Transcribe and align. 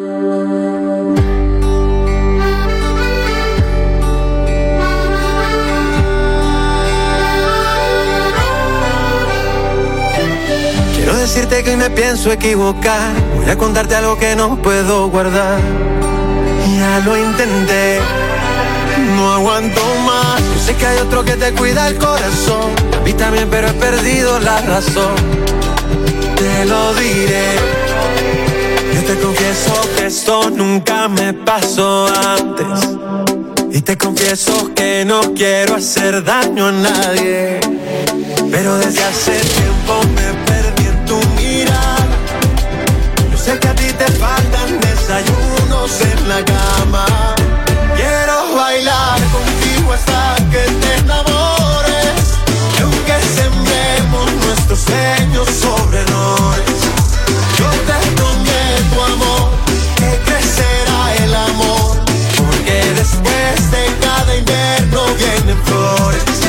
Quiero 0.00 0.08
decirte 11.16 11.62
que 11.62 11.72
hoy 11.72 11.76
me 11.76 11.90
pienso 11.90 12.32
equivocar. 12.32 13.12
Voy 13.36 13.50
a 13.50 13.58
contarte 13.58 13.94
algo 13.94 14.16
que 14.16 14.34
no 14.36 14.56
puedo 14.62 15.08
guardar. 15.08 15.60
Ya 16.78 17.00
lo 17.04 17.18
intenté, 17.18 17.98
no 19.16 19.34
aguanto 19.34 19.82
más. 20.06 20.40
Yo 20.40 20.60
sé 20.64 20.76
que 20.76 20.86
hay 20.86 20.98
otro 21.00 21.22
que 21.26 21.36
te 21.36 21.52
cuida 21.52 21.88
el 21.88 21.98
corazón. 21.98 22.72
A 22.98 23.00
mí 23.00 23.12
también, 23.12 23.50
pero 23.50 23.68
he 23.68 23.74
perdido 23.74 24.40
la 24.40 24.62
razón. 24.62 25.14
Te 26.36 26.64
lo 26.64 26.94
diré. 26.94 27.50
Yo 28.94 29.04
te 29.04 29.20
confieso 29.20 29.89
esto 30.10 30.50
nunca 30.50 31.06
me 31.06 31.32
pasó 31.32 32.08
antes. 32.36 32.80
Y 33.70 33.80
te 33.80 33.96
confieso 33.96 34.74
que 34.74 35.04
no 35.04 35.20
quiero 35.34 35.76
hacer 35.76 36.24
daño 36.24 36.66
a 36.66 36.72
nadie. 36.72 37.60
Pero 38.50 38.76
desde 38.78 39.04
hace 39.04 39.38
tiempo 39.38 39.94
me 40.16 40.28
perdí 40.48 40.86
en 40.88 41.04
tu 41.06 41.16
mirada. 41.36 42.08
Yo 43.30 43.38
sé 43.38 43.56
que 43.60 43.68
a 43.68 43.74
ti 43.76 43.86
te 44.00 44.08
faltan 44.24 44.80
desayunos 44.80 45.92
en 46.00 46.28
la 46.28 46.44
cama. 46.44 47.06
Quiero 47.94 48.56
bailar 48.56 49.20
contigo 49.36 49.92
hasta 49.92 50.34
que 50.50 50.62
te 50.82 50.90
enamores. 51.04 52.22
Y 52.76 52.82
aunque 52.82 53.16
sembremos 53.38 54.26
nuestros 54.44 54.80
sueños 54.80 55.48
sobre 55.48 56.00
errores, 56.00 56.80
yo 57.58 57.70
te 57.86 57.98
prometo 58.16 59.04
amor 59.04 59.39
invierno 64.50 65.04
vienen 65.16 65.56
flores. 65.64 66.39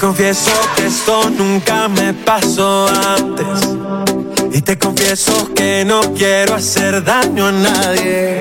Confieso 0.00 0.50
que 0.76 0.86
esto 0.86 1.28
nunca 1.30 1.86
me 1.88 2.14
pasó 2.14 2.88
antes. 2.88 3.68
Y 4.50 4.62
te 4.62 4.78
confieso 4.78 5.52
que 5.54 5.84
no 5.84 6.00
quiero 6.14 6.54
hacer 6.54 7.04
daño 7.04 7.48
a 7.48 7.52
nadie. 7.52 8.40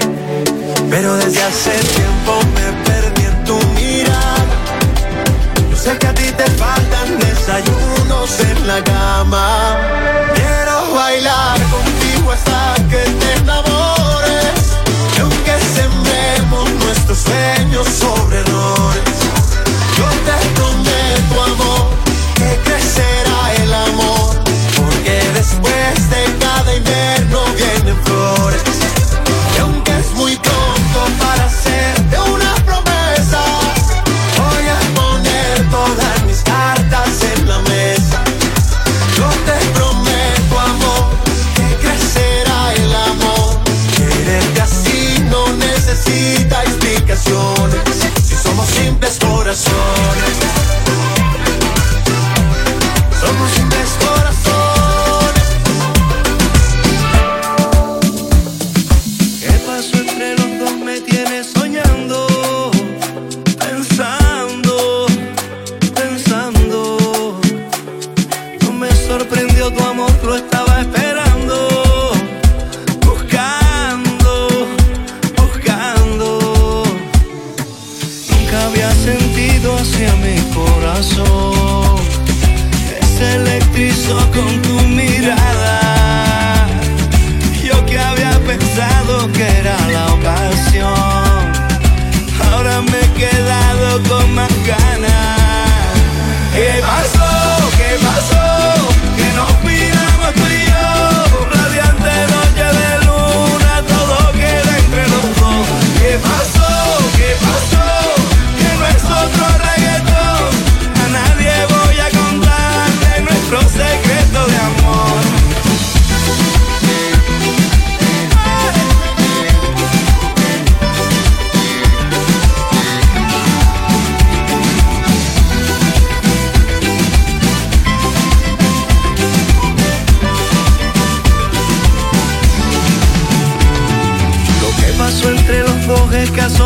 Pero 0.89 1.17
desde 1.17 1.43
hace 1.43 1.71
tiempo 1.71 2.39
me 2.55 2.83
perdí 2.85 3.25
en 3.25 3.43
tu 3.43 3.57
mirada. 3.75 4.45
Yo 5.69 5.75
sé 5.75 5.97
que 5.97 6.07
a 6.07 6.13
ti 6.13 6.31
te 6.37 6.45
faltan 6.51 7.19
desayunos 7.19 8.39
en 8.39 8.67
la 8.67 8.81
cama. 8.83 9.58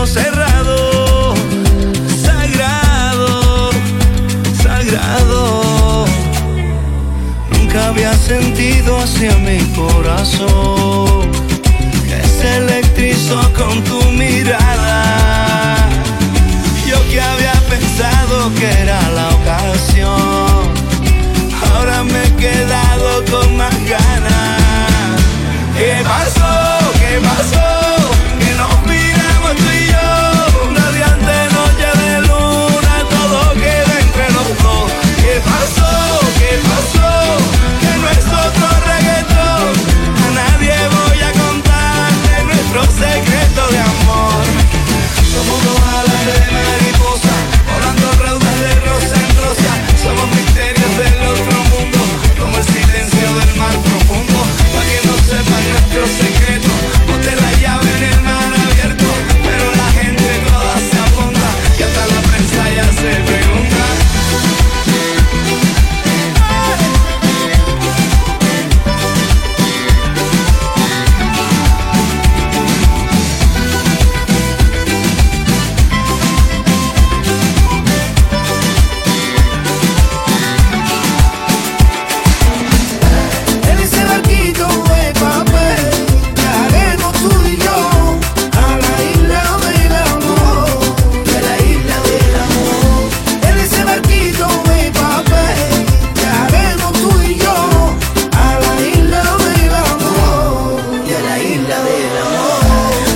Caso 0.05 0.42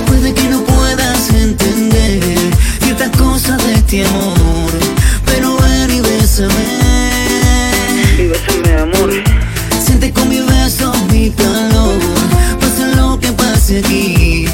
Puede 0.06 0.34
que 0.34 0.48
no 0.48 0.64
puedas 0.64 1.30
entender 1.30 2.20
ciertas 2.82 3.10
cosas 3.16 3.64
de 3.64 3.74
este 3.74 4.04
amor, 4.04 4.70
pero 5.24 5.56
ven 5.58 5.90
y 5.90 6.00
bésame. 6.00 6.54
Y 8.18 8.26
bésame, 8.26 8.80
amor. 8.80 9.10
Siente 9.84 10.12
con 10.12 10.28
mi 10.28 10.40
beso 10.40 10.92
mi 11.10 11.30
calor, 11.30 12.00
pase 12.60 12.96
lo 12.96 13.18
que 13.20 13.32
pase 13.32 13.78
aquí, 13.78 14.46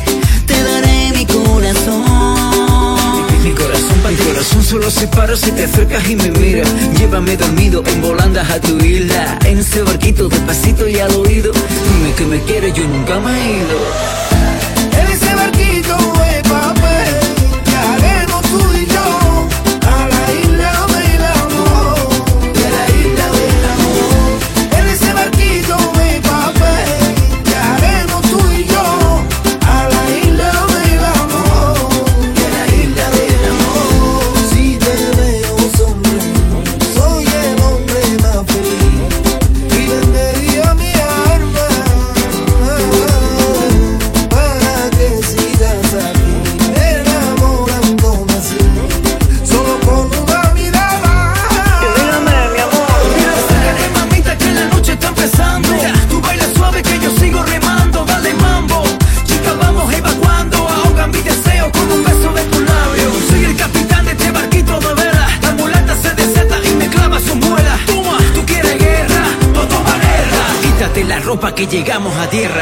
te 0.47 0.63
daré 0.63 1.13
mi 1.17 1.25
corazón. 1.25 2.05
Mi, 3.43 3.53
corazón, 3.53 3.99
mi 4.09 4.17
corazón 4.17 4.65
solo 4.65 4.91
se 4.91 5.07
para 5.09 5.37
si 5.37 5.51
te 5.53 5.65
acercas 5.65 6.09
y 6.09 6.17
me 6.17 6.31
miras. 6.31 6.69
Llévame 6.99 7.37
dormido 7.37 7.83
en 7.87 8.03
volandas 8.03 8.51
a 8.51 8.61
tu 8.61 8.79
isla, 8.79 9.39
en 9.45 9.59
ese 9.59 9.83
barquito 9.83 10.29
despacito 10.29 10.89
y 10.89 10.99
al 10.99 11.15
oído 11.15 11.53
que 12.17 12.27
me 12.27 12.41
quiere, 12.43 12.73
yo 12.73 12.87
nunca 12.87 13.19
me 13.19 13.31
he 13.31 13.57
ido. 13.59 14.24
llegamos 71.67 72.17
a 72.17 72.29
tierra. 72.29 72.54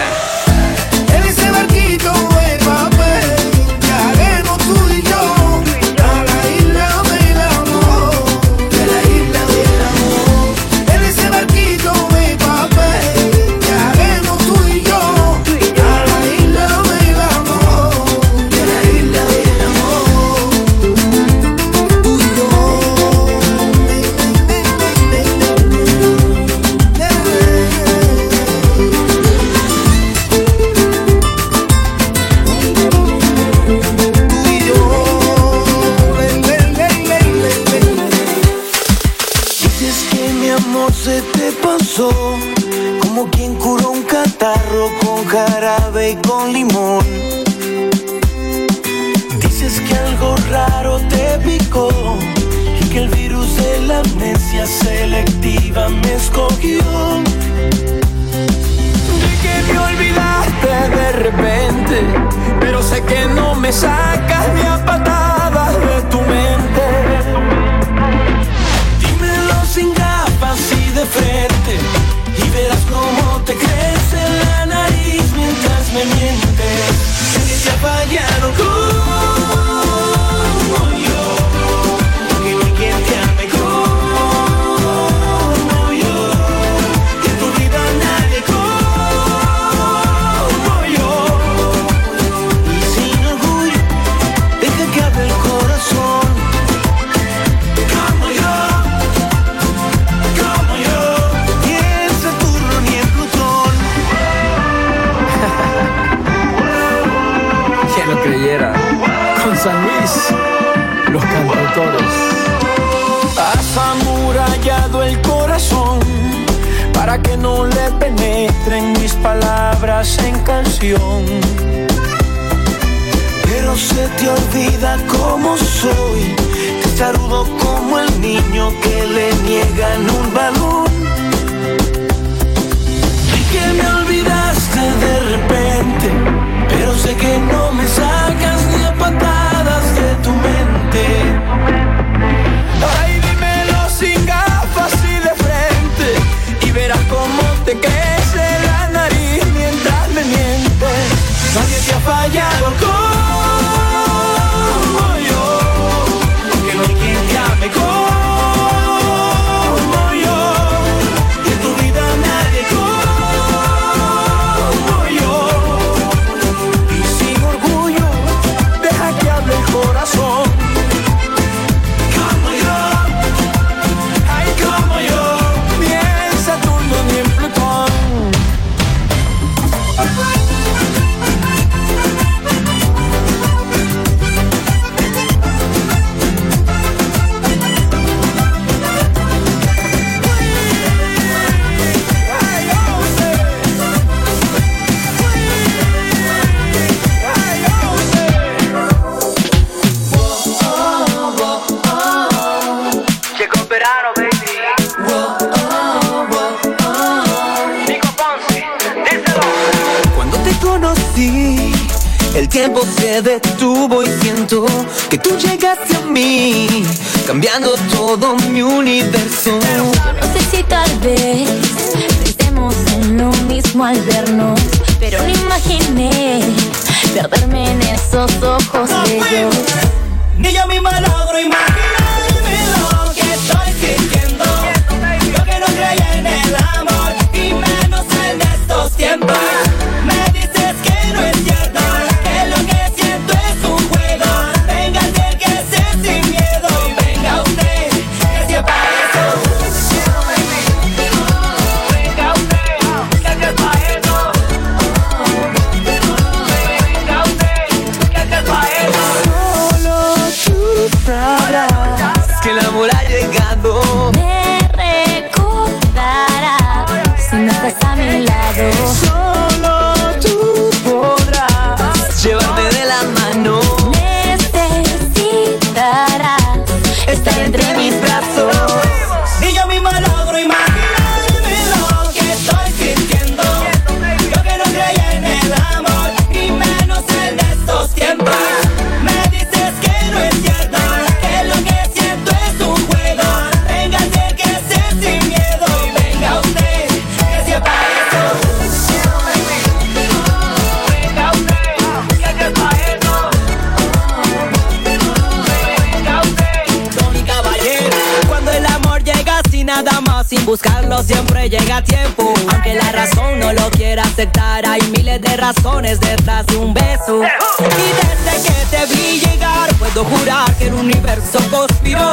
tiene 315.32 315.36
rascones 315.36 316.00
detrás 316.00 316.46
de 316.46 316.56
un 316.56 316.74
beso. 316.74 317.22
Y 317.22 318.32
desde 318.32 318.48
que 318.48 318.76
te 318.76 318.94
vi 318.94 319.20
llegar, 319.20 319.72
puedo 319.76 320.04
jurar 320.04 320.54
que 320.56 320.66
el 320.66 320.74
universo 320.74 321.38
conspiró. 321.50 322.12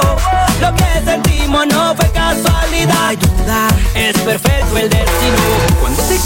Lo 0.61 0.75
que 0.75 1.01
sentimos 1.03 1.67
no 1.67 1.95
fue 1.95 2.09
casualidad. 2.11 3.15
No 3.45 3.67
es 3.95 4.17
perfecto 4.19 4.77
el 4.77 4.89
destino 4.89 5.38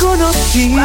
conocí, 0.04 0.76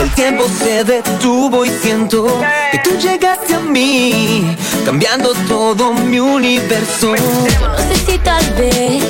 el 0.00 0.10
tiempo 0.12 0.44
se 0.48 0.84
detuvo 0.84 1.64
y 1.64 1.70
siento 1.70 2.26
que 2.70 2.78
tú 2.78 2.90
llegaste 2.96 3.56
a 3.56 3.60
mí, 3.60 4.56
cambiando 4.86 5.32
todo 5.48 5.92
mi 5.92 6.20
universo. 6.20 7.14
No 7.16 7.78
sé 7.78 7.96
si 8.06 8.18
tal 8.18 8.44
vez 8.54 9.04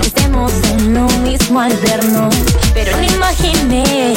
pensemos 0.00 0.52
en 0.70 0.94
lo 0.94 1.08
mismo 1.20 1.60
al 1.60 1.76
vernos, 1.78 2.34
pero 2.72 2.96
no 2.96 3.02
imaginé 3.02 4.14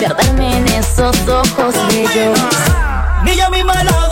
perderme 0.00 0.56
en 0.56 0.68
esos 0.68 1.16
ojos 1.28 1.74
bellos. 1.88 2.38
Ni 3.24 3.36
yo 3.36 3.50
misma 3.50 3.84
lo 3.84 4.07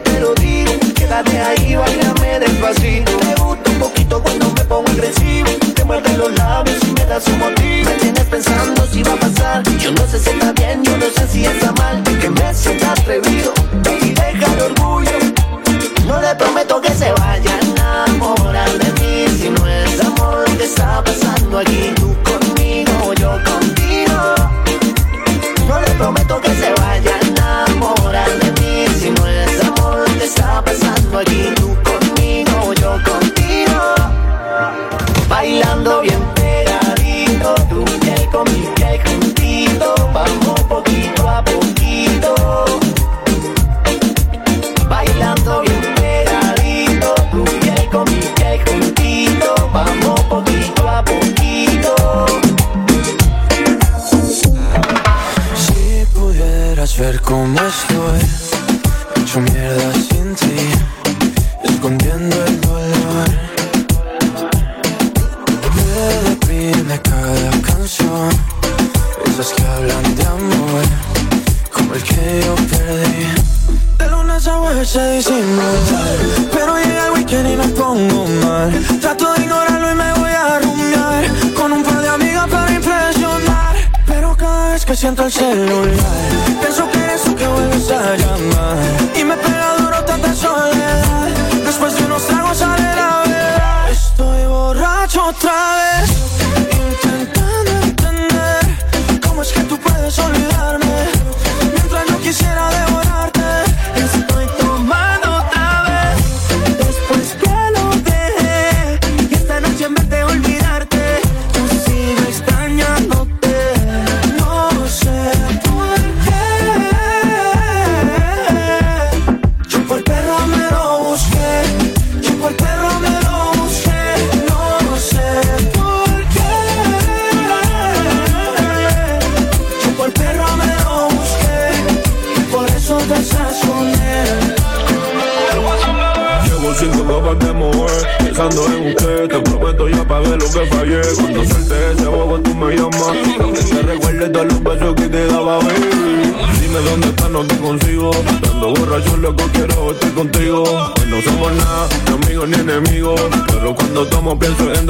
te 0.00 0.20
lo 0.20 0.34
digo. 0.34 0.72
Quédate 0.94 1.38
ahí, 1.40 1.74
bailame 1.74 2.40
despacito. 2.40 3.12
Te 3.18 3.34
gusta 3.40 3.70
un 3.70 3.78
poquito 3.78 4.22
cuando 4.22 4.50
me 4.50 4.64
pongo 4.64 4.90
agresivo. 4.90 5.50
Te 5.74 5.84
muerde 5.84 6.16
los 6.16 6.32
labios 6.32 6.78
y 6.86 6.92
me 6.92 7.04
das 7.06 7.26
un 7.28 7.38
motivo. 7.38 7.90
Me 7.90 7.96
tienes 7.96 8.24
pensando 8.24 8.86
si 8.86 9.02
va 9.02 9.12
a 9.12 9.16
pasar. 9.16 9.62
Yo 9.78 9.92
no 9.92 10.06
sé 10.06 10.18
si 10.18 10.30
está 10.30 10.52
bien, 10.52 10.84
yo 10.84 10.96
no 10.96 11.06
sé 11.06 11.26
si 11.28 11.44
está 11.44 11.72
mal. 11.72 12.02
Que 12.20 12.30
me 12.30 12.54
sienta 12.54 12.92
atrevido 12.92 13.52
y 14.02 14.10
deja 14.10 14.52
el 14.54 14.60
orgullo. 14.72 15.10
No 16.06 16.20
le 16.20 16.34
prometo 16.34 16.80
que 16.80 16.90
se 16.90 17.12
vaya 17.12 17.54
a 17.54 17.60
enamorar 17.60 18.70
de 18.70 18.92
mí. 19.00 19.26
Si 19.38 19.50
no 19.50 19.66
es 19.66 20.00
amor, 20.00 20.44
que 20.56 20.64
está 20.64 21.02
pasando 21.04 21.58
aquí? 21.58 21.99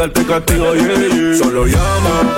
mandarte 0.00 0.24
castigo, 0.24 0.74
yeah, 0.74 1.08
yeah. 1.08 1.36
Solo 1.36 1.66
llama 1.66 2.34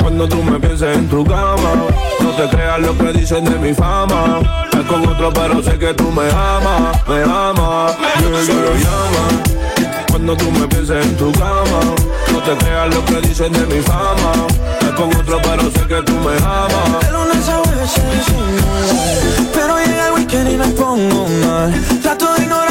cuando 0.00 0.28
tú 0.28 0.42
me 0.42 0.60
pienses 0.60 0.96
en 0.96 1.08
tu 1.08 1.24
cama. 1.24 1.86
No 2.20 2.30
te 2.36 2.48
creas 2.54 2.80
lo 2.80 2.96
que 2.98 3.12
dicen 3.12 3.44
de 3.44 3.58
mi 3.58 3.72
fama. 3.72 4.40
Estás 4.64 4.84
con 4.84 5.08
otro, 5.08 5.32
pero 5.32 5.62
sé 5.62 5.78
que 5.78 5.94
tú 5.94 6.10
me 6.10 6.30
amas, 6.30 7.08
me 7.08 7.22
amas. 7.22 7.96
Yeah, 7.96 8.44
Solo 8.44 8.74
llama 8.74 9.24
cuando 10.10 10.36
tú 10.36 10.50
me 10.50 10.68
pienses 10.68 11.06
en 11.06 11.16
tu 11.16 11.32
cama. 11.32 11.80
No 12.32 12.38
te 12.42 12.64
creas 12.64 12.94
lo 12.94 13.04
que 13.06 13.28
dicen 13.28 13.52
de 13.52 13.66
mi 13.66 13.80
fama. 13.80 14.46
Estás 14.72 14.92
con 14.92 15.16
otro, 15.16 15.40
pero 15.42 15.70
sé 15.70 15.86
que 15.86 16.02
tú 16.02 16.12
me 16.16 16.36
amas. 16.36 17.10
Lunes 17.12 17.48
a 17.48 17.60
veces, 17.60 18.02
pero 19.54 19.78
llega 19.78 20.08
el 20.08 20.12
weekend 20.14 20.50
y 20.52 20.56
me 20.56 20.68
pongo 20.68 21.26
mal. 21.46 21.72
Trato 22.02 22.34
de 22.34 22.42
ignorar 22.42 22.69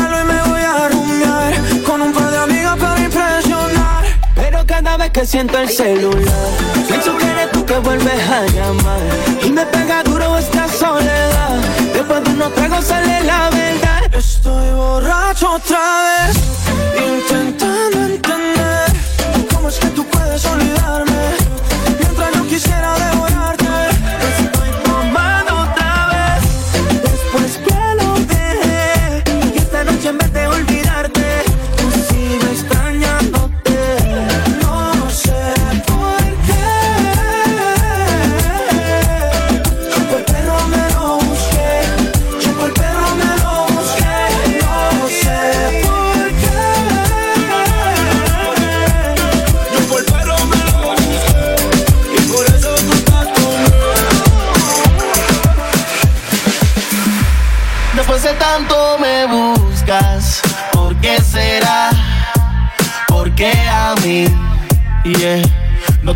vez 4.99 5.11
que 5.11 5.25
siento 5.25 5.57
el 5.57 5.69
celular. 5.69 6.49
Pienso 6.87 7.17
que 7.17 7.25
eres 7.25 7.51
tú 7.51 7.65
que 7.65 7.77
vuelves 7.79 8.21
a 8.29 8.45
llamar. 8.47 8.99
Y 9.43 9.49
me 9.49 9.65
pega 9.65 10.03
duro 10.03 10.37
esta 10.37 10.67
soledad. 10.67 11.55
Después 11.93 12.23
de 12.23 12.29
unos 12.31 12.53
tragos 12.53 12.85
sale 12.85 13.23
la 13.23 13.49
verdad. 13.49 14.13
Estoy 14.13 14.69
borracho 14.73 15.53
otra 15.53 15.79
vez. 16.05 16.37
Intentando 17.13 17.97
entender 18.13 18.91
cómo 19.53 19.69
es 19.69 19.79
que 19.79 19.87
tú 19.87 20.03
puedes 20.05 20.45
olvidarme. 20.45 21.23
Mientras 21.97 22.33
yo 22.35 22.47
quisiera 22.47 22.93
devorarte. 22.99 23.58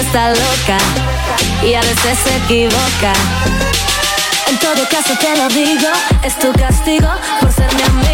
está 0.00 0.30
loca 0.30 0.78
y 1.62 1.74
a 1.74 1.80
veces 1.80 2.18
se 2.24 2.36
equivoca. 2.36 3.12
En 4.48 4.58
todo 4.58 4.88
caso 4.88 5.14
te 5.18 5.36
lo 5.36 5.48
digo, 5.48 5.88
es 6.22 6.38
tu 6.38 6.52
castigo 6.52 7.08
por 7.40 7.52
ser 7.52 7.74
mi 7.74 7.82
amor. 7.82 8.07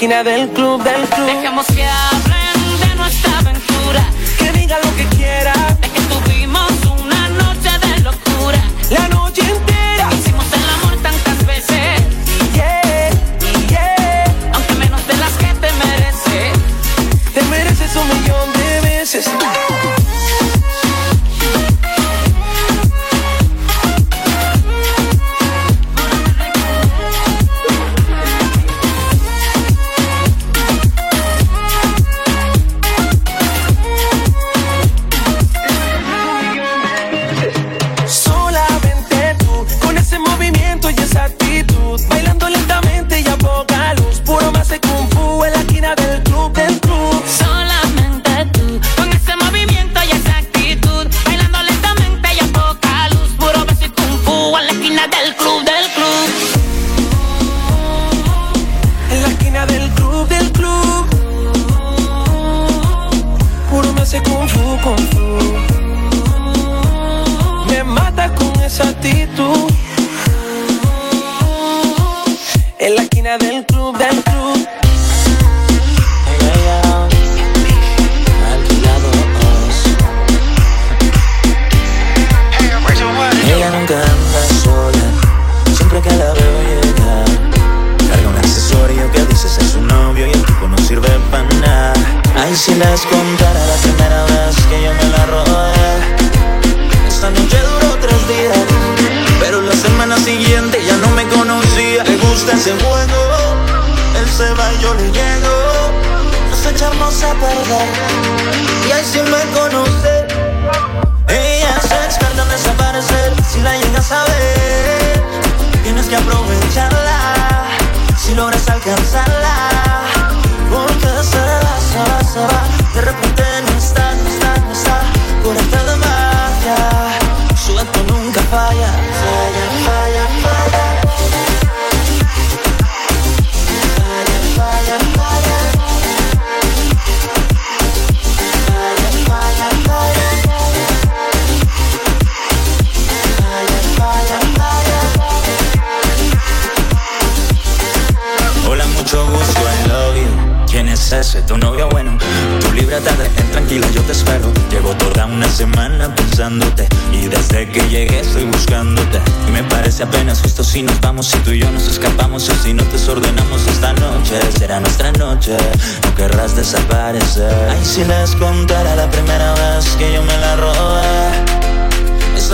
Esquina 0.00 0.24
del 0.24 0.48
club, 0.48 0.82
del 0.82 1.06
club. 1.10 1.26
Dejemos 1.26 1.66
que 1.66 1.84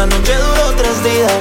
Noche 0.07 0.35
duró 0.37 0.75
tres 0.77 1.03
días, 1.03 1.33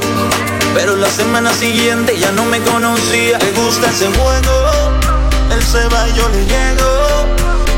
pero 0.73 0.95
la 0.95 1.09
semana 1.09 1.53
siguiente 1.53 2.17
ya 2.19 2.31
no 2.31 2.45
me 2.45 2.59
conocía. 2.61 3.37
Le 3.39 3.51
gusta 3.51 3.89
ese 3.89 4.07
juego, 4.07 4.91
él 5.51 5.63
se 5.63 5.87
va 5.87 6.07
y 6.09 6.13
yo 6.13 6.27
le 6.29 6.45
llego. 6.45 7.25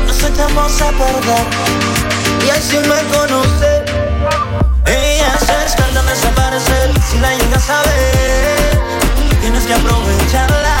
Nos 0.06 0.22
echamos 0.22 0.80
a 0.80 0.90
perder, 0.90 1.46
y 2.46 2.50
ahí 2.50 2.62
sí 2.62 2.78
me 2.78 3.02
conoce. 3.16 3.84
Ella 4.86 5.34
es 5.36 5.48
experta 5.64 6.00
en 6.00 6.06
desaparecer, 6.06 6.90
si 7.10 7.18
la 7.18 7.34
llegas 7.34 7.68
a 7.70 7.82
ver, 7.82 8.80
tienes 9.40 9.64
que 9.66 9.74
aprovecharla. 9.74 10.76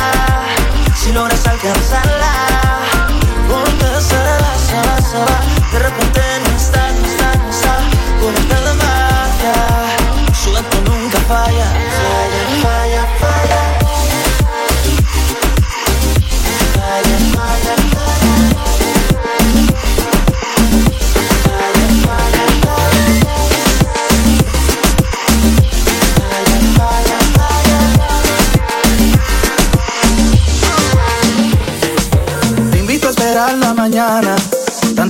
Si 0.96 1.12
logras 1.12 1.46
alcanzarla, 1.46 2.32
porque 3.48 4.00
se 4.00 4.16
va, 4.16 4.52
se 4.66 4.76
va, 4.76 4.96
se 5.10 5.18
va. 5.18 5.40
De 5.72 5.78
repente 5.78 6.27
esto 10.68 10.90
nunca 10.90 11.18
falla. 11.20 11.87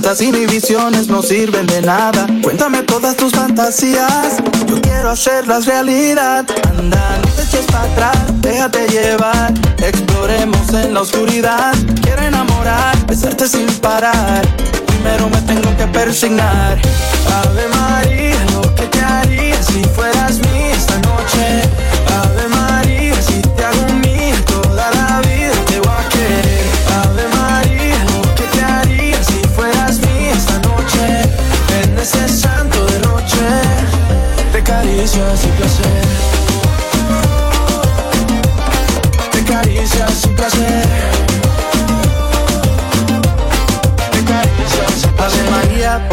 Tantas 0.09 0.25
inhibiciones 0.25 1.07
no 1.07 1.21
sirven 1.21 1.67
de 1.67 1.83
nada. 1.83 2.25
Cuéntame 2.41 2.81
todas 2.81 3.15
tus 3.15 3.31
fantasías. 3.31 4.37
Yo 4.65 4.81
quiero 4.81 5.11
hacerlas 5.11 5.67
realidad. 5.67 6.47
Anda, 6.67 7.19
no 7.21 7.27
te 7.35 7.43
eches 7.43 7.67
para 7.67 7.83
atrás. 7.83 8.17
Déjate 8.41 8.87
llevar. 8.87 9.53
Exploremos 9.77 10.73
en 10.73 10.95
la 10.95 11.01
oscuridad. 11.01 11.75
Quiero 12.01 12.23
enamorar, 12.23 12.97
besarte 13.05 13.47
sin 13.47 13.67
parar. 13.81 14.41
Primero 14.87 15.29
me 15.29 15.41
tengo 15.43 15.77
que 15.77 15.85
persignar. 15.85 16.81
Ave 17.43 17.67
María, 17.67 18.45
lo 18.55 18.61
que 18.73 18.87
te 18.87 19.01
haría 19.01 19.61
si 19.61 19.83
fueras 19.83 20.39
mía 20.39 20.78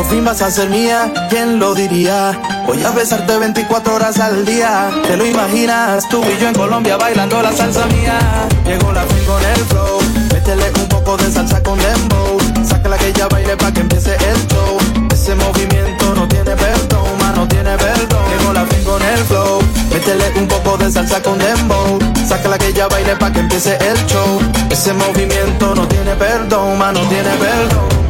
fin 0.09 0.25
vas 0.25 0.43
a 0.43 0.51
ser 0.51 0.69
mía, 0.71 1.13
¿quién 1.29 1.59
lo 1.59 1.75
diría? 1.75 2.39
Voy 2.67 2.83
a 2.83 2.91
besarte 2.91 3.39
24 3.39 3.95
horas 3.95 4.19
al 4.19 4.45
día, 4.45 4.91
te 5.07 5.17
lo 5.17 5.27
imaginas, 5.27 6.09
tú 6.09 6.23
y 6.25 6.41
yo 6.41 6.49
en 6.49 6.55
Colombia 6.55 6.97
bailando 6.97 7.41
la 7.43 7.53
salsa 7.53 7.87
mía. 7.87 8.19
Llegó 8.65 8.93
la 8.93 9.03
fin 9.03 9.25
con 9.25 9.43
el 9.43 9.65
flow, 9.67 9.99
métele 10.33 10.71
un 10.81 10.89
poco 10.89 11.17
de 11.17 11.31
salsa 11.31 11.63
con 11.63 11.79
dembow, 11.79 12.39
sácala 12.65 12.97
que 12.99 13.13
ya 13.13 13.29
baile 13.29 13.57
pa' 13.57 13.73
que 13.73 13.81
empiece 13.81 14.15
el 14.15 14.47
show. 14.49 14.79
Ese 15.13 15.35
movimiento 15.35 16.15
no 16.15 16.29
tiene 16.29 16.53
perdón, 16.57 17.19
ma, 17.19 17.33
no 17.33 17.49
tiene 17.49 17.77
perdón. 17.77 18.25
Llegó 18.39 18.53
la 18.53 18.65
fin 18.67 18.85
con 18.85 19.03
el 19.03 19.19
flow, 19.25 19.61
métele 19.91 20.33
un 20.39 20.49
poco 20.49 20.77
de 20.77 20.91
salsa 20.91 21.23
con 21.23 21.39
dembow, 21.39 21.99
sácala 22.29 22.59
que 22.59 22.73
ya 22.73 22.87
baile 22.89 23.17
pa' 23.17 23.33
que 23.33 23.41
empiece 23.41 23.77
el 23.81 24.07
show. 24.07 24.41
Ese 24.71 24.93
movimiento 24.93 25.75
no 25.75 25.87
tiene 25.89 26.15
perdón, 26.15 26.79
ma, 26.79 26.93
no 26.93 27.01
tiene 27.09 27.31
perdón. 27.31 28.06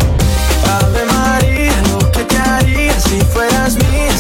as 3.67 3.77
me. 3.79 4.16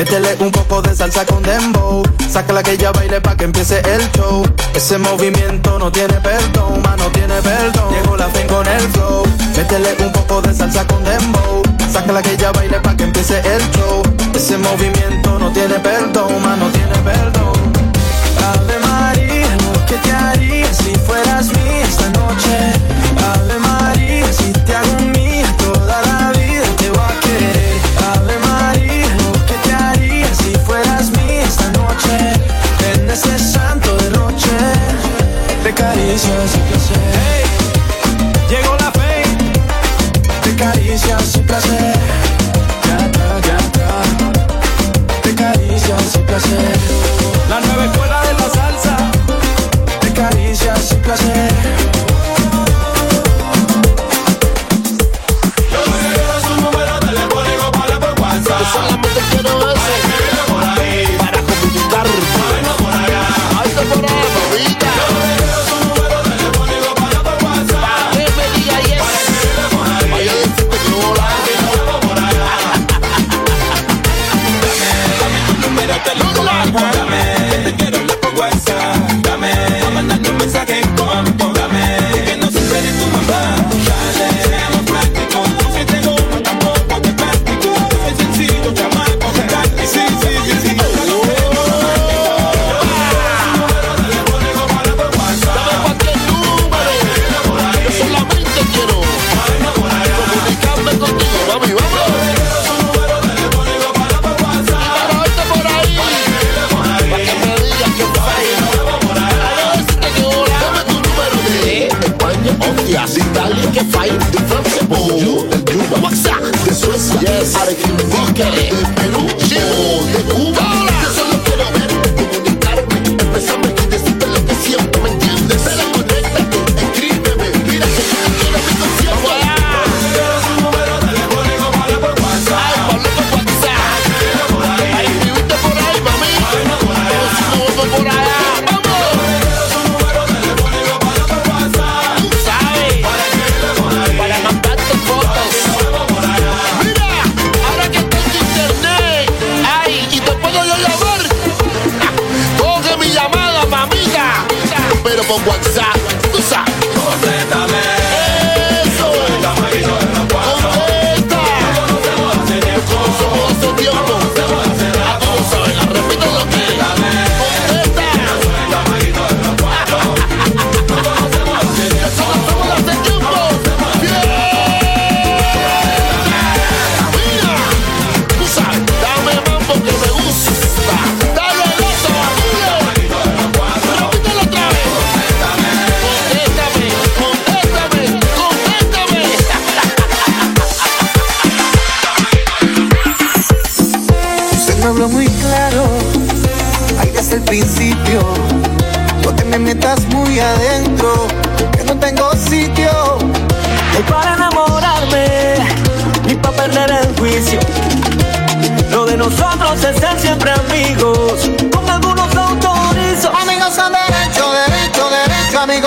Métele 0.00 0.34
un 0.40 0.50
poco 0.50 0.80
de 0.80 0.96
salsa 0.96 1.26
con 1.26 1.42
dembow. 1.42 2.02
Sácala 2.26 2.62
que 2.62 2.72
ella 2.72 2.90
baile 2.90 3.20
pa' 3.20 3.36
que 3.36 3.44
empiece 3.44 3.80
el 3.80 4.10
show. 4.12 4.42
Ese 4.74 4.96
movimiento 4.96 5.78
no 5.78 5.92
tiene 5.92 6.14
perdón, 6.14 6.80
ma, 6.82 6.96
no 6.96 7.04
tiene 7.12 7.34
perdón. 7.42 7.92
Llegó 7.92 8.16
la 8.16 8.24
fin 8.28 8.46
con 8.46 8.66
el 8.66 8.80
flow. 8.92 9.24
Métele 9.54 9.94
un 10.02 10.10
poco 10.10 10.40
de 10.40 10.54
salsa 10.54 10.86
con 10.86 11.04
dembow. 11.04 11.62
Sácala 11.92 12.22
que 12.22 12.32
ella 12.32 12.50
baile 12.50 12.80
pa' 12.80 12.96
que 12.96 13.04
empiece 13.04 13.40
el 13.40 13.60
show. 13.72 14.02
Ese 14.34 14.56
movimiento 14.56 15.38
no 15.38 15.52
tiene 15.52 15.74
perdón, 15.80 16.32
ma, 16.40 16.56
no 16.56 16.70
tiene 16.70 16.96
perdón. 17.04 17.52
Ave 18.54 18.78
María, 18.78 20.72
si 20.72 20.94
fueras 20.94 21.48
mía 21.52 21.84
esta 21.84 22.08
noche. 22.08 22.99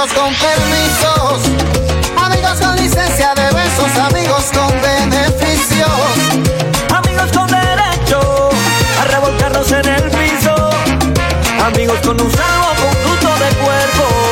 amigos 0.04 0.22
con 0.22 0.34
permisos, 0.36 1.43
amigos 2.18 2.60
con 2.60 2.76
licencia 2.76 3.34
de 3.36 3.43
besos, 3.56 3.97
amigos 4.12 4.51
con 4.54 4.70
beneficios, 4.82 5.88
amigos 6.93 7.32
con 7.32 7.47
derecho 7.47 8.49
a 8.99 9.06
revolcarnos 9.06 9.72
en 9.72 9.86
el 9.86 10.04
piso, 10.04 10.56
amigos 11.64 11.99
con 12.01 12.20
un 12.20 12.32
sabo 12.32 12.74
conducto 12.82 13.28
de 13.45 13.56
cuerpo. 13.56 14.22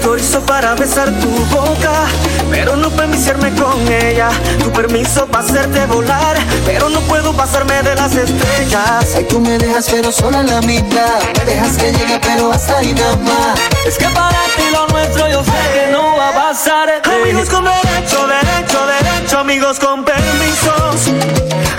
autorizo 0.00 0.40
para 0.46 0.74
besar 0.74 1.10
tu 1.20 1.28
boca, 1.54 2.06
pero 2.50 2.74
no 2.74 2.90
permiciarme 2.90 3.52
con 3.54 3.80
ella. 3.92 4.30
Tu 4.62 4.70
permiso 4.72 5.26
para 5.26 5.44
hacerte 5.44 5.84
volar, 5.86 6.36
pero 6.64 6.88
no 6.88 7.00
puedo 7.02 7.32
pasarme 7.34 7.82
de 7.82 7.94
las 7.94 8.14
estrellas. 8.14 9.14
Ay, 9.14 9.24
tú 9.28 9.40
me 9.40 9.58
dejas, 9.58 9.88
pero 9.90 10.10
sola 10.10 10.40
en 10.40 10.46
la 10.46 10.60
mitad. 10.62 11.20
Me 11.38 11.44
Dejas 11.44 11.76
que 11.76 11.92
llegue, 11.92 12.18
pero 12.22 12.50
hasta 12.50 12.78
ahí 12.78 12.94
nada 12.94 13.16
más. 13.16 13.60
Es 13.86 13.98
que 13.98 14.06
para 14.06 14.44
ti 14.56 14.64
lo 14.72 14.86
nuestro 14.88 15.28
yo 15.28 15.44
sé 15.44 15.50
que 15.74 15.92
no 15.92 16.16
va 16.16 16.28
a 16.28 16.32
pasar. 16.32 16.88
Amigos 17.04 17.48
con 17.50 17.64
derecho, 17.64 18.26
derecho, 18.26 18.86
derecho. 18.86 19.38
Amigos 19.38 19.78
con 19.78 20.04
permisos. 20.04 21.08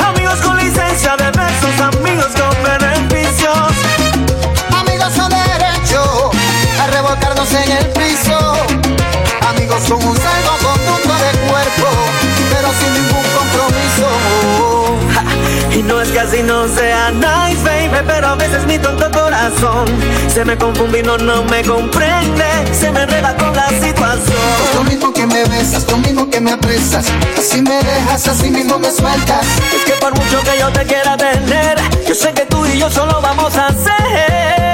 Amigos 0.06 0.40
con 0.42 0.58
licencia 0.58 1.18
de 1.18 1.26
besos. 1.26 1.98
Amigos 1.98 2.32
con 2.38 2.51
en 7.54 7.72
el 7.72 7.86
piso. 7.90 8.54
Amigos 9.50 9.84
somos 9.88 10.18
algo 10.20 10.58
conjunto 10.62 11.14
de 11.24 11.32
cuerpo, 11.50 11.88
pero 12.52 12.70
sin 12.80 12.94
ningún 12.94 13.26
compromiso. 13.38 14.08
Y 15.78 15.84
no 15.84 16.02
es 16.02 16.10
que 16.10 16.20
así 16.20 16.44
no 16.44 16.68
sea 16.68 17.12
nice, 17.12 17.64
baby, 17.64 18.04
pero 18.06 18.28
a 18.28 18.36
veces 18.36 18.66
mi 18.66 18.78
tonto 18.78 19.10
corazón 19.12 19.86
se 20.28 20.44
me 20.44 20.58
confunde 20.58 21.02
no, 21.02 21.18
no 21.18 21.44
me 21.46 21.62
comprende, 21.64 22.46
se 22.74 22.92
me 22.92 23.04
enreda 23.04 23.36
con 23.38 23.56
la 23.56 23.70
situación. 23.70 24.38
Es 24.70 24.76
lo 24.76 24.84
mismo 24.84 25.14
que 25.14 25.26
me 25.26 25.44
besas, 25.46 25.90
lo 25.90 25.98
mismo 25.98 26.30
que 26.30 26.42
me 26.42 26.52
apresas, 26.52 27.06
así 27.38 27.62
me 27.62 27.82
dejas, 27.84 28.28
así 28.28 28.50
mismo 28.50 28.80
me 28.80 28.92
sueltas. 28.92 29.46
Es 29.76 29.86
que 29.86 29.94
por 30.00 30.14
mucho 30.14 30.42
que 30.44 30.60
yo 30.60 30.70
te 30.72 30.86
quiera 30.86 31.16
tener, 31.16 31.78
yo 32.08 32.16
sé 32.16 32.34
que 32.34 32.46
tú 32.46 32.66
y 32.66 32.78
yo 32.78 32.90
solo 32.90 33.22
vamos 33.22 33.56
a 33.56 33.70
ser 33.70 34.71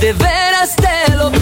De 0.00 0.12
veras 0.12 0.76
te 0.76 1.14
lo. 1.16 1.39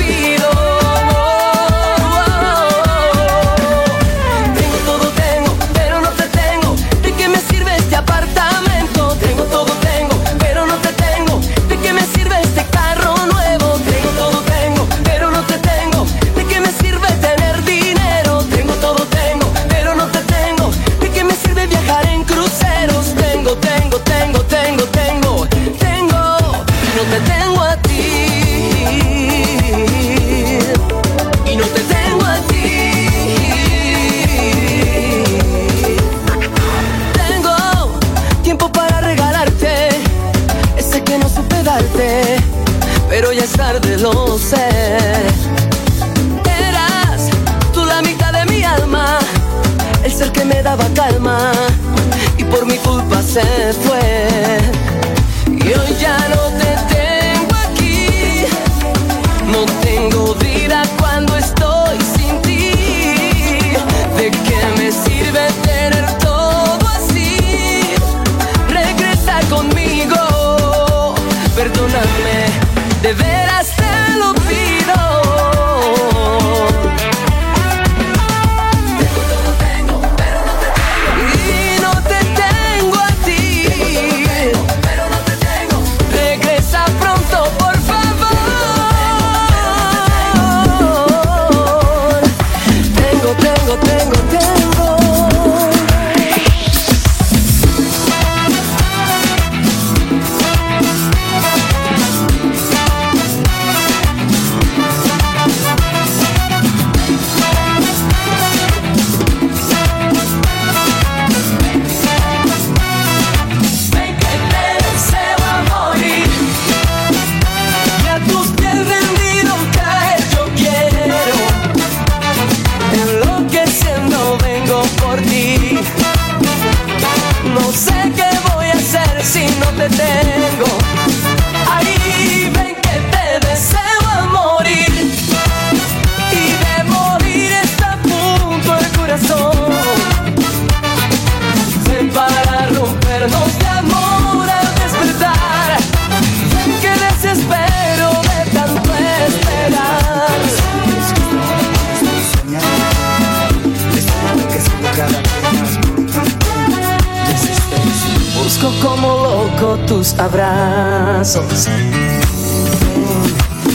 Abrazos. 160.28 161.68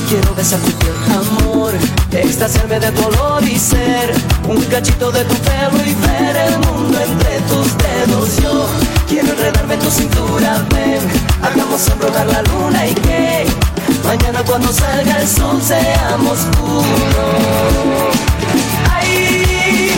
Quiero 0.10 0.36
besar 0.36 0.60
tu 0.60 0.72
piel, 0.74 0.94
amor 1.10 1.74
Extasiarme 2.12 2.80
de 2.80 2.92
tu 2.92 3.04
olor 3.06 3.44
y 3.44 3.58
ser 3.58 4.14
Un 4.48 4.62
cachito 4.66 5.12
de 5.12 5.24
tu 5.26 5.34
pelo 5.36 5.78
y 5.84 5.96
ver 5.96 6.38
el 6.38 6.60
mundo 6.60 7.00
entre 7.00 7.40
tus 7.50 7.76
dedos. 7.78 8.38
Yo 8.44 8.68
quiero 9.08 9.30
enredarme 9.30 9.74
en 9.74 9.80
tu 9.80 9.90
cintura, 9.90 10.64
ven 10.70 11.02
Hagamos 11.42 11.88
embrollar 11.88 12.28
la 12.28 12.42
luna 12.44 12.88
y 12.88 12.94
que 12.94 13.46
Mañana 14.06 14.44
cuando 14.46 14.72
salga 14.72 15.20
el 15.20 15.28
sol 15.28 15.60
seamos 15.62 16.40
Ay, 18.92 19.93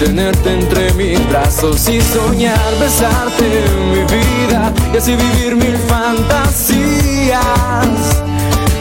Tenerte 0.00 0.54
entre 0.54 0.92
mis 0.94 1.28
brazos 1.28 1.86
y 1.90 2.00
soñar, 2.00 2.58
besarte 2.80 3.44
en 3.66 3.92
mi 3.92 3.98
vida 4.04 4.72
y 4.94 4.96
así 4.96 5.14
vivir 5.14 5.56
mil 5.56 5.76
fantasías. 5.76 7.36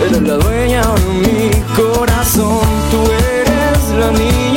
Eres 0.02 0.22
la 0.22 0.36
dueña 0.36 0.82
de 0.82 1.10
mi 1.16 1.52
corazón, 1.76 2.62
tú 2.90 3.04
eres 3.36 3.90
la 4.00 4.12
niña 4.12 4.49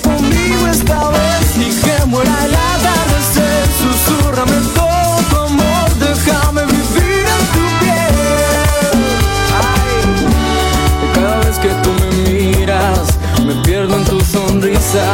Conmigo 0.00 0.66
esta 0.68 1.10
vez 1.10 1.56
y 1.56 1.70
que 1.80 2.04
muera 2.06 2.32
el 2.44 2.54
atardecer. 2.54 3.66
Susurrame 3.80 4.52
todo 4.74 5.16
tu 5.28 5.36
amor, 5.36 5.88
déjame 5.98 6.62
vivir 6.66 7.26
en 7.36 7.44
tu 7.52 7.64
piel. 7.80 8.14
Ay, 9.58 9.98
cada 11.14 11.38
vez 11.40 11.58
que 11.58 11.70
tú 11.82 11.90
me 12.00 12.08
miras, 12.30 13.18
me 13.44 13.54
pierdo 13.64 13.96
en 13.96 14.04
tu 14.04 14.20
sonrisa 14.20 15.04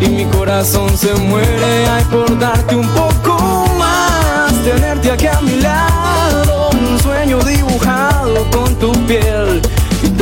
y 0.00 0.08
mi 0.08 0.24
corazón 0.26 0.96
se 0.96 1.14
muere. 1.14 1.86
Por 2.10 2.38
darte 2.38 2.76
un 2.76 2.88
poco 2.88 3.66
más, 3.78 4.52
tenerte 4.62 5.10
aquí 5.10 5.26
a 5.26 5.40
mi 5.40 5.56
lado, 5.60 6.70
un 6.70 7.00
sueño 7.00 7.38
dibujado 7.42 8.48
con 8.50 8.74
tu 8.78 8.92
piel. 9.06 9.62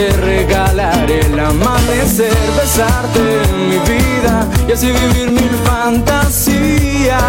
Te 0.03 0.11
regalaré 0.11 1.21
el 1.21 1.39
amanecer, 1.39 2.37
besarte 2.57 3.21
en 3.45 3.69
mi 3.69 3.79
vida 3.79 4.49
y 4.69 4.73
así 4.73 4.91
vivir 4.91 5.31
mil 5.31 5.51
fantasías. 5.65 7.23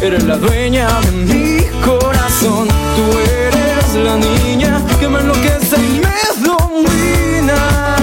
Eres 0.00 0.22
la 0.22 0.36
dueña 0.36 0.86
de 1.00 1.10
mi 1.10 1.64
corazón, 1.84 2.68
tú 2.94 3.18
eres 3.18 3.94
la 3.94 4.16
niña 4.16 4.80
que 5.00 5.08
me 5.08 5.18
enloquece 5.18 5.74
y 5.74 6.00
me 6.06 6.20
domina. 6.46 7.96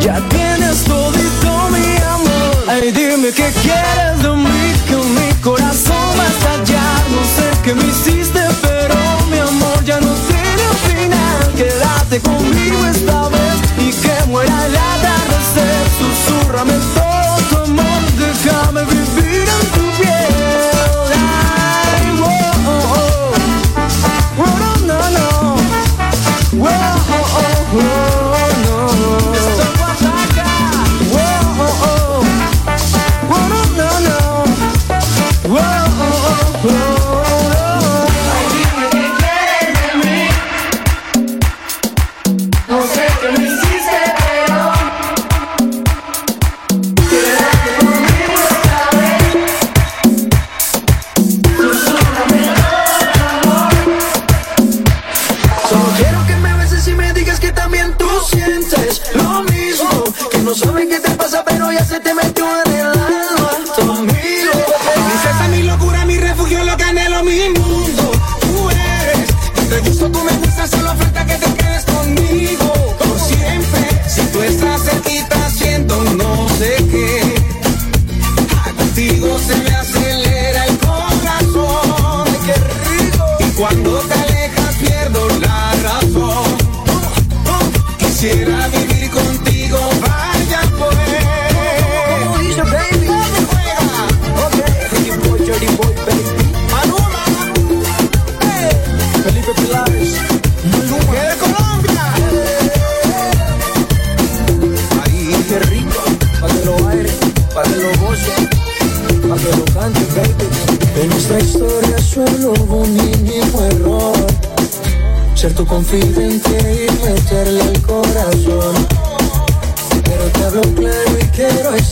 Ya 0.00 0.20
tienes 0.28 0.84
todito 0.84 1.70
mi 1.70 1.96
amor. 1.96 2.64
Ay, 2.68 2.92
dime 2.92 3.32
qué 3.32 3.50
quieres 3.62 4.22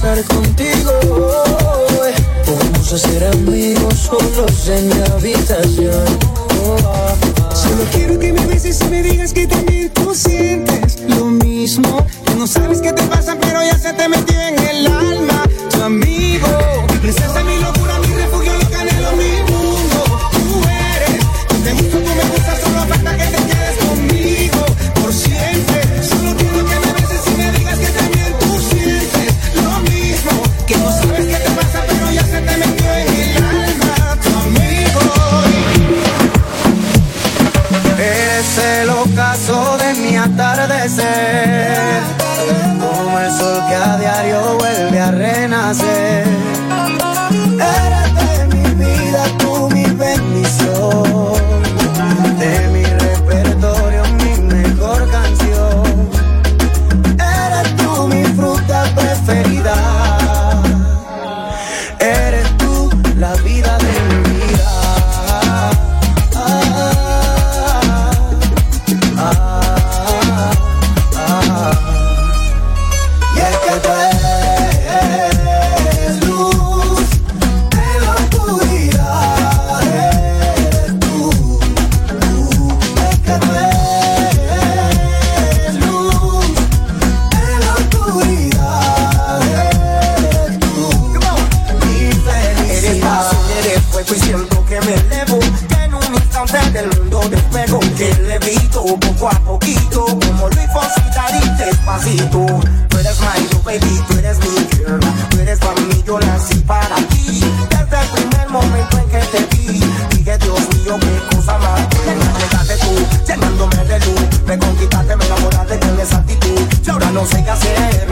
contigo 0.02 0.90
hoy. 1.10 2.12
Podemos 2.44 2.92
hacer 2.92 3.24
amigos 3.24 3.94
solos 3.94 4.68
en 4.68 4.88
mi 4.88 5.00
habitación. 5.12 6.18
Solo 7.54 7.84
quiero 7.92 8.18
que 8.18 8.32
me 8.32 8.44
beses 8.46 8.80
y 8.80 8.84
me 8.86 9.02
digas 9.02 9.32
que 9.32 9.46
también 9.46 9.90
tú 9.90 10.12
sientes 10.12 11.00
lo 11.02 11.26
mismo. 11.26 12.04
Tú 12.24 12.36
no 12.36 12.46
sabes 12.48 12.80
qué 12.80 12.92
te 12.92 13.04
pasa, 13.04 13.36
pero 13.40 13.62
ya 13.62 13.78
se 13.78 13.92
te 13.92 14.08
metió 14.08 14.40
en 14.40 14.58
el 14.58 14.86
alma, 14.88 15.44
tu 15.70 15.82
amigo. 15.82 16.48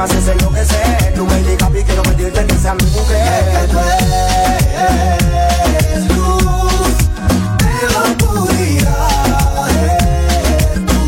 me 0.01 0.05
haces 0.05 0.29
enloquecer 0.29 1.13
Tú 1.15 1.27
me 1.27 1.43
digas, 1.43 1.69
y 1.79 1.83
quiero 1.83 2.03
pedirte 2.03 2.47
que 2.47 2.57
seas 2.57 2.75
mi 2.77 2.91
mujer. 2.91 3.17
Es 3.19 3.59
que 3.59 3.67
tú 3.69 3.79
eres 5.69 6.05
luz 6.17 6.97
de 7.59 7.75
la 7.93 8.01
oscuridad. 8.09 9.11
Tú, 10.87 11.01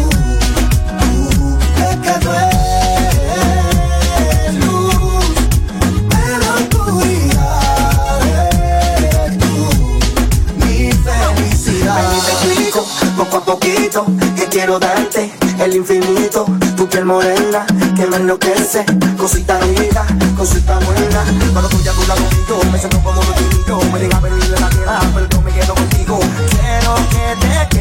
tú 1.29 1.59
Es 1.79 1.97
que 2.05 2.15
tú 2.21 2.31
eres 3.41 4.55
luz 4.57 5.35
de 6.11 6.25
la 6.43 6.51
oscuridad. 6.61 8.19
Tú, 9.41 9.55
mi 10.57 10.77
felicidad. 10.93 11.97
Ven 11.97 12.11
y 12.15 12.21
te 12.21 12.33
explico, 12.33 12.81
poco 13.17 13.37
a 13.37 13.41
poquito 13.45 14.01
Que 14.37 14.45
quiero 14.51 14.79
darte 14.79 15.33
el 15.65 15.77
infinito. 15.77 16.45
Tu 16.77 16.87
piel 16.89 17.07
morena 17.07 17.65
que 18.03 18.09
me 18.09 18.17
enloquece. 18.17 18.85
Cosita 19.17 19.61
linda, 19.61 20.05
cosita 20.37 20.79
buena. 20.81 21.25
Cuando 21.53 21.69
estoy 21.69 21.89
a 21.89 21.93
tu 21.93 22.07
lado 22.09 22.23
contigo, 22.25 22.61
me 22.73 22.79
siento 22.79 22.99
como 23.03 23.21
un 23.21 23.27
niño. 23.27 23.93
Me 23.93 23.99
deja 24.01 24.21
venir 24.21 24.45
de 24.45 24.61
la 24.61 24.71
tierra, 24.71 25.01
pero 25.15 25.29
yo 25.29 25.41
me 25.43 25.53
quedo 25.53 25.75
contigo. 25.75 26.21
Quiero 26.51 26.95
que 27.11 27.47
te 27.47 27.72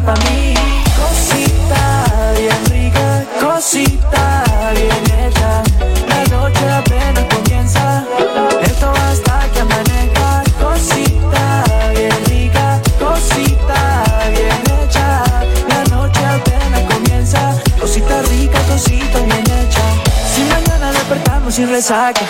pa' 0.00 0.14
mí. 0.24 0.54
Cosita 0.96 2.32
bien 2.36 2.64
rica, 2.70 3.24
cosita 3.40 4.44
bien 4.72 5.04
hecha. 5.20 5.62
La 6.08 6.24
noche 6.36 6.70
apenas 6.70 7.24
comienza. 7.34 8.04
Esto 8.62 8.90
hasta 8.90 9.48
que 9.52 9.60
amanezca. 9.60 10.42
Cosita 10.60 11.64
bien 11.94 12.24
rica, 12.26 12.80
cosita 12.98 13.80
bien 14.30 14.62
hecha. 14.80 15.22
La 15.68 15.84
noche 15.84 16.24
apenas 16.24 16.82
comienza. 16.92 17.54
Cosita 17.80 18.22
rica, 18.22 18.58
cosita 18.68 19.18
bien 19.20 19.44
hecha. 19.58 19.84
Si 20.34 20.42
mañana 20.44 20.92
despertamos 20.92 21.54
sin 21.54 21.68
resaca, 21.70 22.22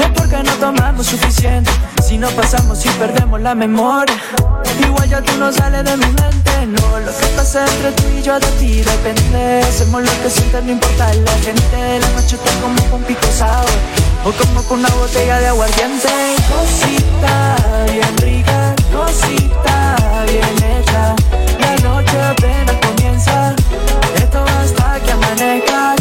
es 0.00 0.10
porque 0.14 0.42
no 0.42 0.52
tomamos 0.54 1.06
suficiente. 1.06 1.70
Si 2.08 2.16
no 2.16 2.30
pasamos 2.30 2.82
y 2.86 2.88
perdemos 2.88 3.38
la 3.42 3.54
memoria, 3.54 4.16
igual 4.80 5.06
ya 5.10 5.20
tú 5.20 5.36
no 5.36 5.52
sales 5.52 5.84
de 5.84 5.94
mi 5.98 6.06
mente. 6.06 6.66
No, 6.66 7.00
lo 7.00 7.12
que 7.18 7.26
pasa 7.36 7.66
entre 7.66 7.92
tú 7.92 8.04
y 8.18 8.22
yo 8.22 8.40
de 8.40 8.46
ti 8.52 8.80
depende. 8.80 9.60
Hacemos 9.60 10.00
lo 10.00 10.22
que 10.22 10.30
sientes, 10.30 10.64
no 10.64 10.72
importa 10.72 11.12
la 11.12 11.32
gente. 11.32 12.00
La 12.00 12.08
noche 12.18 12.36
está 12.36 12.50
como 12.62 12.82
con 12.90 13.02
pico 13.02 13.26
sour 13.36 13.68
o 14.24 14.32
como 14.32 14.62
con 14.62 14.78
una 14.78 14.88
botella 14.94 15.38
de 15.38 15.48
aguardiente. 15.48 16.08
Cosita 16.48 17.56
bien 17.92 18.16
rica, 18.22 18.74
cosita 18.90 20.24
bien 20.24 20.80
hecha. 20.80 21.14
La 21.60 21.76
noche 21.86 22.22
apenas 22.22 22.76
comienza. 22.86 23.54
Esto 24.16 24.42
hasta 24.62 24.98
que 25.00 25.12
amanezca. 25.12 25.97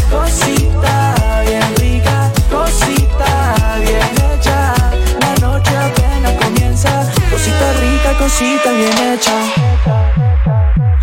Cosita 8.37 8.71
bien 8.71 8.97
hecha. 9.13 9.31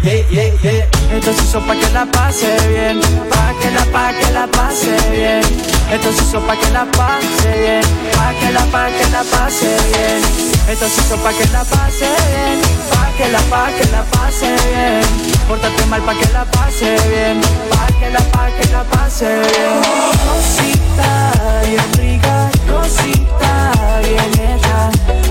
Yeah, 0.02 0.22
yeah, 0.30 0.52
yeah. 0.62 1.16
Esto 1.16 1.32
se 1.32 1.42
hizo 1.42 1.60
pa' 1.66 1.74
que 1.74 1.90
la 1.92 2.06
pase 2.06 2.46
bien, 2.68 3.00
pa' 3.28 3.52
que 3.60 3.70
la, 3.70 3.84
pa' 3.86 4.12
que 4.12 4.30
la 4.32 4.46
pase 4.46 4.94
bien. 5.10 5.42
Esto 5.90 6.12
se 6.12 6.22
hizo 6.22 6.40
pa' 6.46 6.56
que 6.56 6.70
la 6.70 6.84
pase 6.84 7.50
bien, 7.58 7.82
pa' 8.12 8.34
que 8.38 8.52
la, 8.52 8.64
pa' 8.66 8.86
que 8.86 9.10
la 9.10 9.22
pase 9.24 9.66
bien. 9.66 10.22
Esto 10.68 10.86
se 10.88 11.00
hizo 11.00 11.16
pa' 11.16 11.32
que 11.32 11.46
la 11.48 11.64
pase 11.64 12.06
bien, 12.30 12.60
pa' 12.90 13.10
que 13.16 13.28
la, 13.28 13.40
pa' 13.50 13.70
que 13.76 13.84
la 13.90 14.02
pase 14.04 14.54
bien. 14.70 15.02
Pórtate 15.48 15.86
mal 15.86 16.02
pa' 16.02 16.14
que 16.14 16.32
la 16.32 16.44
pase 16.44 16.96
bien, 17.08 17.40
pa' 17.70 17.86
que 17.98 18.10
la, 18.10 18.20
pa' 18.30 18.50
que 18.56 18.70
la 18.70 18.84
pase 18.84 19.26
bien. 19.26 19.82
Cosita 20.28 21.32
bien 21.66 21.92
rica, 21.98 22.50
cosita 22.70 23.72
bien 24.02 24.32
hecha. 24.38 25.23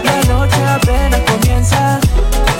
Apenas 0.73 1.21
comienza, 1.21 1.99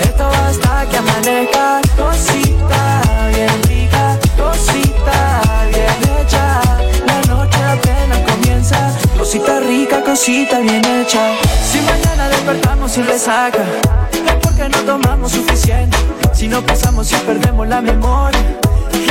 esto 0.00 0.24
hasta 0.28 0.86
que 0.88 0.96
amanezca. 0.98 1.80
Cosita 1.96 3.28
bien 3.28 3.62
rica, 3.64 4.18
cosita 4.36 5.66
bien 5.68 6.20
hecha. 6.20 6.60
La 7.06 7.20
noche 7.22 7.58
apenas 7.64 8.20
comienza, 8.30 8.92
cosita 9.18 9.58
rica, 9.58 10.00
cosita 10.04 10.60
bien 10.60 10.84
hecha. 10.84 11.34
Si 11.68 11.80
mañana 11.80 12.28
despertamos 12.28 12.92
sin 12.92 13.04
resaca, 13.04 13.64
es 14.12 14.34
porque 14.40 14.68
no 14.68 14.78
tomamos 14.84 15.32
suficiente. 15.32 15.96
Si 16.32 16.46
no 16.46 16.62
pasamos 16.64 17.10
y 17.10 17.16
perdemos 17.16 17.66
la 17.66 17.80
memoria. 17.80 18.40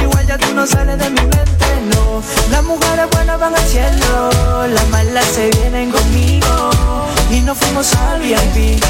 Igual 0.02 0.26
ya 0.28 0.38
tú 0.38 0.54
no 0.54 0.66
sales 0.66 0.98
de 0.98 1.10
mi 1.10 1.22
mente, 1.22 1.68
no 1.94 2.24
Las 2.52 2.64
mujeres 2.64 3.06
buenas 3.12 3.38
van 3.38 3.54
al 3.54 3.68
cielo 3.68 4.30
Las 4.68 4.88
malas 4.90 5.26
se 5.26 5.50
vienen 5.50 5.92
conmigo 5.92 7.03
Y 7.32 7.42
nos 7.42 7.58
fuimos 7.58 7.94
al 7.96 8.22
VIP 8.22 8.84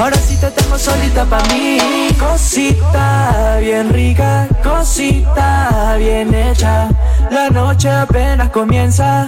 Ahora 0.00 0.16
sí 0.16 0.36
te 0.36 0.50
tengo 0.50 0.78
solita 0.78 1.24
pa' 1.24 1.42
mí. 1.52 1.78
Cosita 2.18 3.58
bien 3.60 3.90
rica, 3.90 4.48
cosita 4.62 5.96
bien 5.98 6.32
hecha. 6.32 6.88
La 7.30 7.50
noche 7.50 7.90
apenas 7.90 8.48
comienza. 8.50 9.26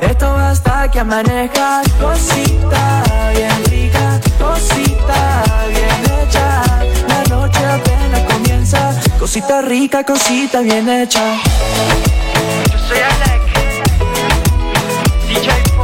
Esto 0.00 0.34
hasta 0.34 0.90
que 0.90 1.00
amanezca. 1.00 1.82
Cosita 2.00 3.02
bien 3.34 3.64
rica, 3.66 4.20
cosita 4.38 5.44
bien 5.68 6.20
hecha. 6.20 6.62
La 7.08 7.22
noche 7.28 7.66
apenas 7.66 8.20
comienza. 8.32 8.94
Cosita 9.18 9.60
rica, 9.60 10.04
cosita 10.04 10.60
bien 10.60 10.88
hecha. 10.88 11.36
Yo 12.72 12.78
soy 12.88 12.98
Alec 12.98 13.42
DJ 15.28 15.75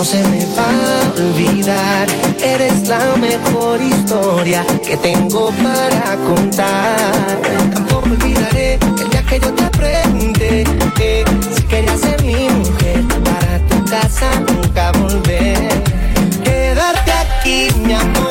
no 0.00 0.04
se 0.06 0.22
me 0.28 0.46
va 0.56 0.64
a 0.64 1.12
olvidar. 1.12 2.08
Eres 2.42 2.88
la 2.88 3.16
mejor 3.16 3.82
historia 3.82 4.64
que 4.82 4.96
tengo 4.96 5.52
para 5.62 6.16
contar. 6.28 7.38
Tampoco 7.74 8.08
olvidaré 8.08 8.78
el 9.02 9.10
día 9.10 9.22
que 9.28 9.38
yo 9.40 9.52
te 9.52 9.66
pregunté 9.78 10.64
que 10.96 11.22
si 11.54 11.62
querías 11.64 12.00
ser 12.00 12.22
mi 12.22 12.48
mujer 12.48 13.04
para 13.26 13.58
tu 13.68 13.84
casa 13.90 14.28
nunca 14.48 14.90
volver. 14.92 15.68
Quédate 16.44 17.12
aquí, 17.12 17.68
mi 17.84 17.92
amor, 17.92 18.29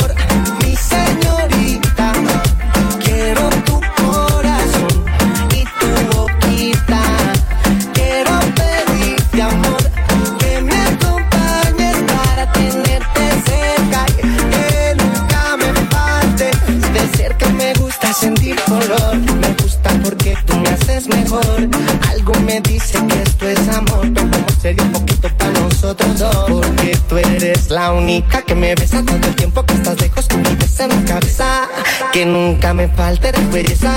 Algo 21.32 22.34
me 22.44 22.60
dice 22.62 22.98
que 23.08 23.22
esto 23.22 23.48
es 23.48 23.68
amor, 23.70 24.12
pero 24.14 24.46
sería 24.60 24.84
un 24.84 24.92
poquito 24.92 25.30
para 25.38 25.52
nosotros 25.52 26.18
dos. 26.18 26.46
Porque 26.48 26.98
tú 27.08 27.18
eres 27.18 27.70
la 27.70 27.92
única 27.92 28.42
que 28.42 28.56
me 28.56 28.74
besa 28.74 29.04
todo 29.06 29.18
el 29.18 29.36
tiempo 29.36 29.64
que 29.64 29.76
estás 29.76 30.02
lejos, 30.02 30.28
tú 30.28 30.38
vives 30.38 30.80
en 30.80 30.88
mi 30.90 31.04
cabeza. 31.08 31.68
Que 32.12 32.26
nunca 32.26 32.74
me 32.74 32.88
falte 32.88 33.32
de 33.32 33.46
belleza. 33.48 33.94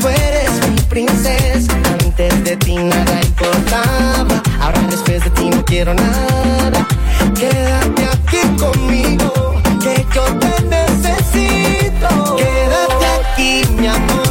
Tú 0.00 0.08
eres 0.08 0.50
mi 0.70 0.80
princesa, 0.82 1.74
antes 2.02 2.44
de 2.44 2.56
ti 2.56 2.76
nada 2.76 3.20
importaba. 3.22 4.42
Ahora 4.60 4.80
después 4.88 5.24
de 5.24 5.30
ti 5.30 5.50
no 5.50 5.62
quiero 5.62 5.92
nada. 5.92 6.86
Quédate 7.34 8.04
aquí 8.06 8.38
conmigo, 8.58 9.60
que 9.82 10.06
yo 10.14 10.24
te 10.38 10.62
necesito. 10.64 12.36
Quédate 12.36 13.06
aquí, 13.20 13.62
mi 13.74 13.88
amor, 13.88 14.25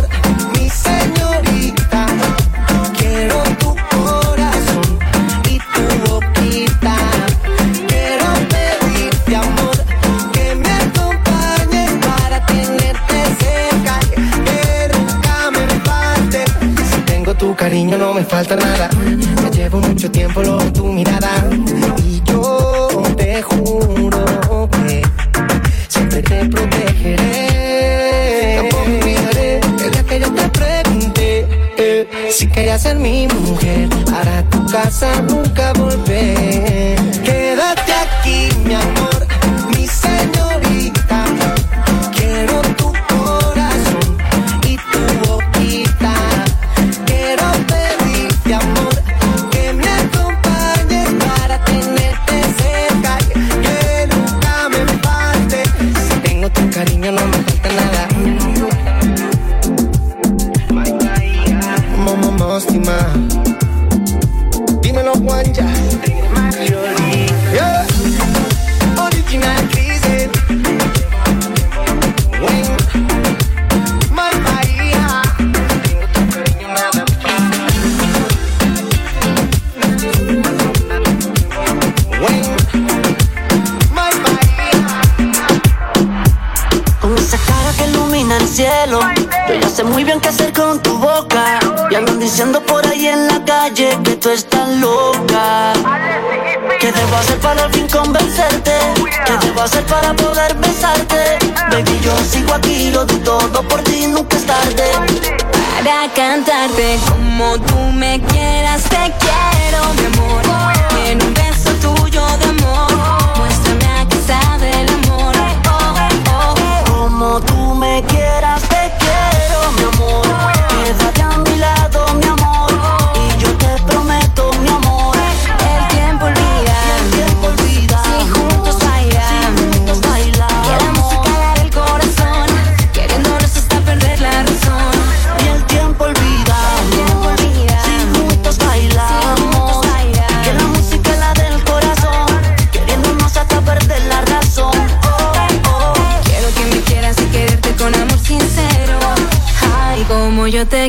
cariño 17.76 17.98
no 17.98 18.14
me 18.14 18.24
falta 18.24 18.56
nada. 18.56 18.90
Me 19.44 19.52
llevo 19.52 19.82
mucho 19.82 20.10
tiempo 20.10 20.42
lo 20.42 20.58
de 20.60 20.72
tu 20.72 20.86
mirada 20.86 21.30
y 22.06 22.22
yo 22.24 23.04
te 23.18 23.42
juro 23.42 24.70
que 24.72 25.02
siempre 25.90 26.22
te 26.22 26.46
protegeré. 26.46 27.50
Tampoco 28.56 28.84
olvidaré 28.86 29.60
el 29.60 29.92
día 29.92 30.04
que 30.04 30.20
yo 30.22 30.34
te 30.34 30.50
pregunté 30.58 31.48
si 32.32 32.48
querías 32.48 32.82
ser 32.82 32.96
mi 32.96 33.28
mujer 33.28 33.90
para 34.10 34.42
tu 34.50 34.66
casa 34.68 35.22
nunca 35.24 35.74
volver. 35.74 36.55
Aquí, 102.56 102.95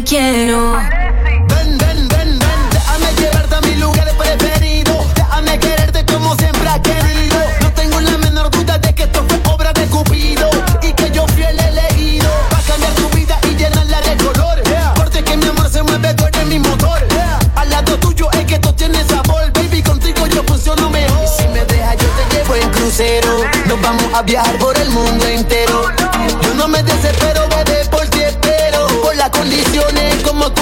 quiero. 0.02 0.72
Ven, 0.72 1.78
ven, 1.78 2.08
ven, 2.08 2.08
ven, 2.08 2.38
déjame 2.70 3.12
llevarte 3.18 3.54
a 3.54 3.60
mi 3.62 3.74
lugar 3.76 4.08
preferido. 4.16 5.06
Déjame 5.14 5.58
quererte 5.58 6.04
como 6.06 6.34
siempre 6.36 6.68
has 6.68 6.80
querido. 6.80 7.36
No 7.62 7.72
tengo 7.72 8.00
la 8.00 8.18
menor 8.18 8.50
duda 8.50 8.78
de 8.78 8.94
que 8.94 9.04
esto 9.04 9.24
fue 9.28 9.40
obra 9.52 9.72
de 9.72 9.86
Cupido 9.86 10.50
y 10.82 10.92
que 10.92 11.10
yo 11.10 11.26
fui 11.28 11.44
el 11.44 11.58
elegido. 11.58 12.28
Va 12.52 12.58
a 12.58 12.62
cambiar 12.62 12.92
tu 12.94 13.08
vida 13.16 13.38
y 13.44 13.56
llenarla 13.56 14.00
de 14.02 14.16
color. 14.16 14.62
Porque 14.96 15.22
que 15.22 15.36
mi 15.36 15.46
amor 15.48 15.70
se 15.70 15.82
mueve, 15.82 16.14
tú 16.14 16.24
mi 16.46 16.58
motor. 16.58 17.06
Al 17.54 17.70
lado 17.70 17.98
tuyo 17.98 18.30
es 18.32 18.44
que 18.44 18.58
tú 18.58 18.72
tienes 18.72 19.06
sabor, 19.06 19.50
baby. 19.52 19.82
Contigo 19.82 20.26
yo 20.26 20.42
funciono 20.44 20.90
mejor. 20.90 21.24
Y 21.24 21.42
si 21.42 21.48
me 21.48 21.64
dejas, 21.64 21.96
yo 21.96 22.08
te 22.08 22.36
llevo 22.36 22.54
en 22.54 22.70
crucero. 22.70 23.44
Nos 23.66 23.80
vamos 23.80 24.12
a 24.14 24.22
viajar 24.22 24.58
por 24.58 24.76
el 24.76 24.90
mundo 24.90 25.25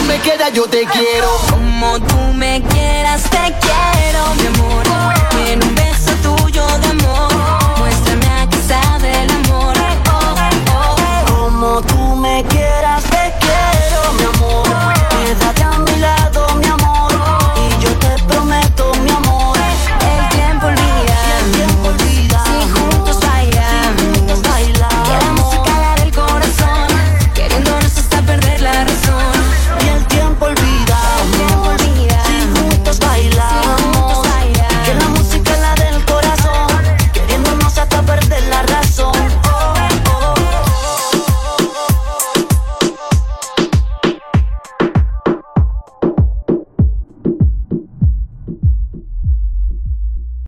me 0.06 0.18
quedas, 0.20 0.52
yo 0.52 0.66
te 0.66 0.84
quiero. 0.86 1.28
Como 1.50 2.00
tú 2.00 2.18
me 2.34 2.62
quieras, 2.70 3.22
te 3.24 3.54
quiero, 3.60 4.34
mi 4.36 4.46
amor. 4.46 4.93